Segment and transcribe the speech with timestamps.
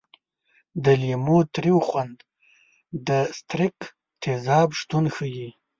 [0.83, 2.17] د لیمو تریو خوند
[3.07, 3.77] د ستریک
[4.21, 5.49] تیزاب شتون ښيي.